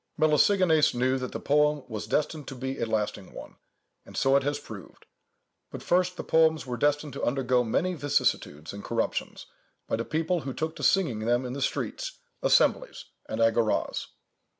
[0.19, 3.57] Melesigenes knew that the poem was destined to be a lasting one,
[4.03, 5.05] and so it has proved;
[5.69, 9.45] but, first, the poems were destined to undergo many vicissitudes and corruptions,
[9.87, 14.07] by the people who took to singing them in the streets, assemblies, and agoras.